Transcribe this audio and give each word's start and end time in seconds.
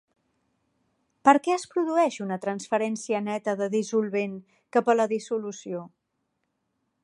Per 1.27 1.33
què 1.47 1.51
es 1.55 1.65
produeix 1.73 2.17
una 2.25 2.37
transferència 2.45 3.21
neta 3.27 3.55
de 3.61 3.69
dissolvent 3.77 4.35
cap 4.77 4.93
a 4.95 4.99
la 4.99 5.09
dissolució? 5.15 5.87